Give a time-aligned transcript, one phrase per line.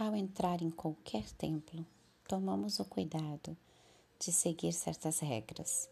[0.00, 1.84] Ao entrar em qualquer templo,
[2.26, 3.54] tomamos o cuidado
[4.18, 5.90] de seguir certas regras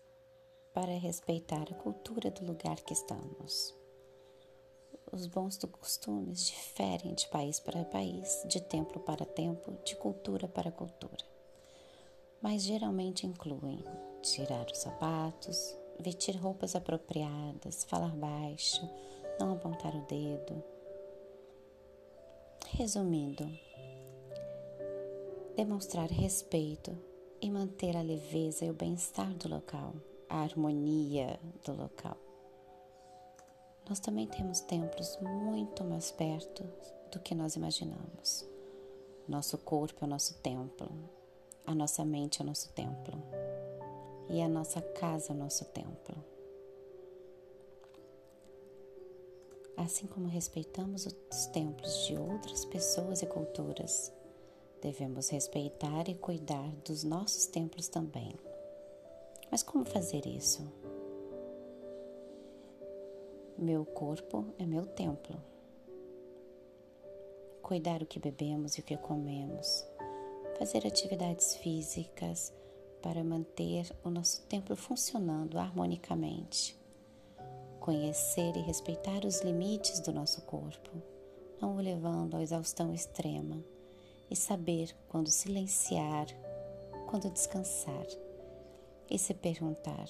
[0.73, 3.75] para respeitar a cultura do lugar que estamos.
[5.13, 10.73] Os bons costumes diferem de país para país, de templo para templo, de cultura para
[10.73, 11.27] cultura,
[12.41, 13.85] mas geralmente incluem
[14.23, 18.89] tirar os sapatos, vestir roupas apropriadas, falar baixo,
[19.39, 20.65] não apontar o dedo.
[22.71, 23.68] Resumindo,
[25.59, 26.97] demonstrar respeito
[27.41, 29.93] e manter a leveza e o bem-estar do local,
[30.29, 32.17] a harmonia do local.
[33.89, 36.63] Nós também temos templos muito mais perto
[37.11, 38.49] do que nós imaginamos.
[39.27, 40.89] Nosso corpo é o nosso templo,
[41.67, 43.21] a nossa mente é o nosso templo
[44.29, 46.15] e a nossa casa é o nosso templo.
[49.77, 54.13] Assim como respeitamos os templos de outras pessoas e culturas,
[54.81, 58.33] Devemos respeitar e cuidar dos nossos templos também.
[59.51, 60.63] Mas como fazer isso?
[63.57, 65.37] Meu corpo é meu templo.
[67.61, 69.85] Cuidar o que bebemos e o que comemos.
[70.59, 72.53] Fazer atividades físicas
[73.03, 76.79] para manter o nosso templo funcionando harmonicamente.
[77.81, 80.91] Conhecer e respeitar os limites do nosso corpo,
[81.61, 83.61] não o levando à exaustão extrema
[84.31, 86.27] e saber quando silenciar,
[87.07, 88.07] quando descansar
[89.11, 90.07] e se perguntar: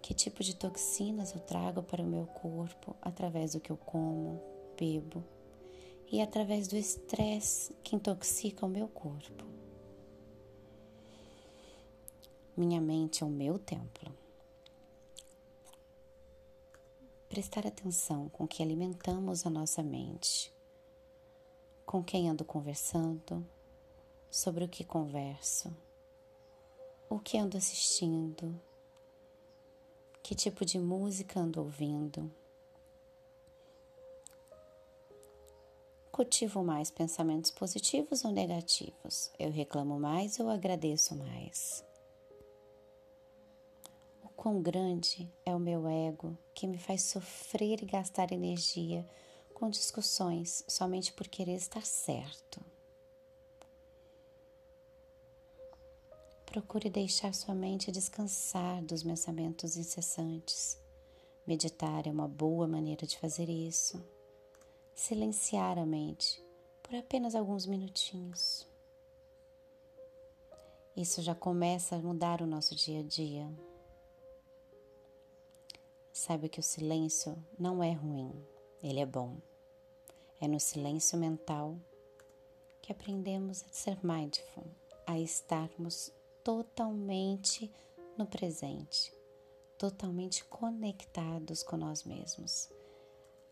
[0.00, 4.40] que tipo de toxinas eu trago para o meu corpo através do que eu como,
[4.78, 5.22] bebo
[6.10, 9.44] e através do estresse que intoxica o meu corpo.
[12.54, 14.12] Minha mente é o meu templo.
[17.30, 20.52] Prestar atenção com que alimentamos a nossa mente
[21.84, 23.46] com quem ando conversando,
[24.30, 25.70] sobre o que converso,
[27.08, 28.58] o que ando assistindo,
[30.22, 32.30] que tipo de música ando ouvindo.
[36.10, 39.30] Cultivo mais pensamentos positivos ou negativos?
[39.38, 41.84] Eu reclamo mais ou agradeço mais?
[44.22, 49.06] O quão grande é o meu ego que me faz sofrer e gastar energia
[49.62, 52.60] com discussões somente por querer estar certo.
[56.44, 60.76] Procure deixar sua mente descansar dos pensamentos incessantes.
[61.46, 64.04] Meditar é uma boa maneira de fazer isso.
[64.96, 66.42] Silenciar a mente
[66.82, 68.66] por apenas alguns minutinhos.
[70.96, 73.48] Isso já começa a mudar o nosso dia a dia.
[76.12, 78.34] Saiba que o silêncio não é ruim,
[78.82, 79.51] ele é bom.
[80.42, 81.78] É no silêncio mental
[82.82, 84.64] que aprendemos a ser mindful,
[85.06, 86.10] a estarmos
[86.42, 87.72] totalmente
[88.18, 89.14] no presente,
[89.78, 92.68] totalmente conectados com nós mesmos,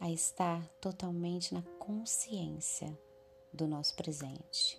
[0.01, 2.99] a estar totalmente na consciência
[3.53, 4.77] do nosso presente.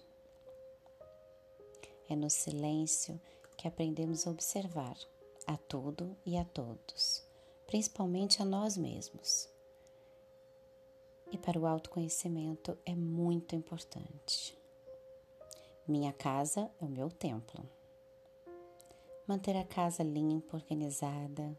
[2.09, 3.21] É no silêncio
[3.55, 4.97] que aprendemos a observar
[5.47, 7.23] a tudo e a todos,
[7.67, 9.49] principalmente a nós mesmos
[11.31, 14.57] e para o autoconhecimento é muito importante.
[15.87, 17.63] Minha casa é o meu templo.
[19.27, 21.57] Manter a casa limpa, organizada,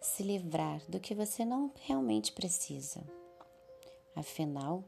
[0.00, 3.02] se livrar do que você não realmente precisa.
[4.16, 4.82] Afinal,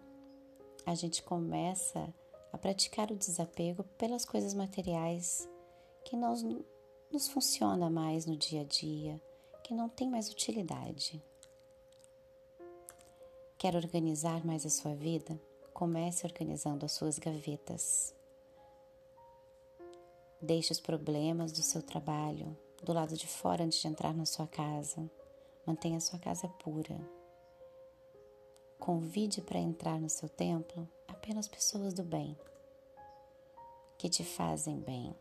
[0.85, 2.13] a gente começa
[2.53, 5.49] a praticar o desapego pelas coisas materiais
[6.05, 6.35] que não
[7.11, 9.21] nos funciona mais no dia a dia,
[9.63, 11.23] que não tem mais utilidade.
[13.65, 15.41] Quer organizar mais a sua vida?
[15.73, 18.15] Comece organizando as suas gavetas.
[20.39, 24.47] Deixe os problemas do seu trabalho do lado de fora antes de entrar na sua
[24.47, 25.11] casa.
[25.65, 26.95] Mantenha a sua casa pura.
[28.79, 32.37] Convide para entrar no seu templo apenas pessoas do bem,
[33.97, 35.17] que te fazem bem,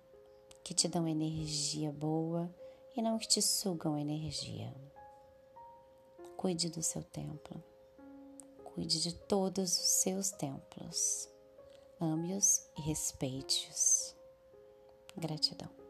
[0.65, 2.53] que te dão energia boa
[2.93, 4.75] e não que te sugam energia.
[6.35, 7.63] Cuide do seu templo
[8.73, 11.29] cuide de todos os seus templos.
[11.99, 14.15] Ame-os e respeite-os.
[15.15, 15.82] Gratidão.